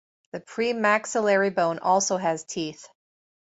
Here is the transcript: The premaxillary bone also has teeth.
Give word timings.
The 0.31 0.39
premaxillary 0.39 1.53
bone 1.53 1.77
also 1.77 2.17
has 2.17 2.43
teeth. 2.43 2.87